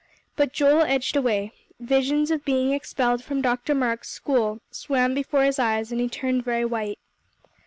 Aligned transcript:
But 0.35 0.51
Joel 0.51 0.81
edged 0.81 1.15
away. 1.15 1.53
Visions 1.79 2.31
of 2.31 2.43
being 2.43 2.71
expelled 2.71 3.23
from 3.23 3.39
Dr. 3.43 3.75
Marks' 3.75 4.09
school 4.09 4.59
swam 4.71 5.13
before 5.13 5.43
his 5.43 5.59
eyes, 5.59 5.91
and 5.91 6.01
he 6.01 6.09
turned 6.09 6.43
very 6.43 6.65
white. 6.65 6.97